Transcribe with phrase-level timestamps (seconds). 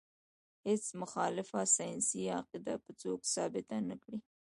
[0.67, 4.19] هیڅ مخالفه ساینسي قاعده به څوک ثابته نه کړي.